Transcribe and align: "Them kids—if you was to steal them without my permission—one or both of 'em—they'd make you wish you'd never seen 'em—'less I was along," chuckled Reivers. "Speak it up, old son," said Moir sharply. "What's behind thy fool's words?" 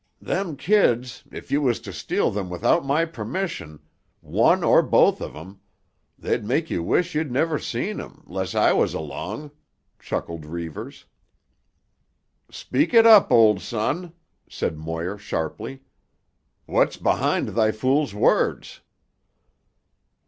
"Them 0.19 0.55
kids—if 0.57 1.51
you 1.51 1.61
was 1.61 1.79
to 1.81 1.93
steal 1.93 2.31
them 2.31 2.49
without 2.49 2.83
my 2.83 3.05
permission—one 3.05 4.63
or 4.63 4.81
both 4.81 5.21
of 5.21 5.35
'em—they'd 5.35 6.43
make 6.43 6.71
you 6.71 6.81
wish 6.81 7.13
you'd 7.13 7.31
never 7.31 7.59
seen 7.59 8.01
'em—'less 8.01 8.55
I 8.55 8.73
was 8.73 8.95
along," 8.95 9.51
chuckled 9.99 10.43
Reivers. 10.43 11.05
"Speak 12.49 12.95
it 12.95 13.05
up, 13.05 13.31
old 13.31 13.61
son," 13.61 14.13
said 14.49 14.75
Moir 14.75 15.19
sharply. 15.19 15.83
"What's 16.65 16.97
behind 16.97 17.49
thy 17.49 17.69
fool's 17.71 18.15
words?" 18.15 18.81